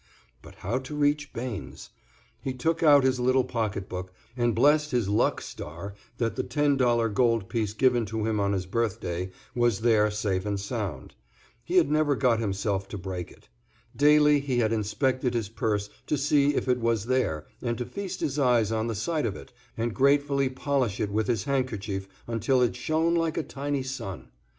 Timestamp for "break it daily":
12.97-14.39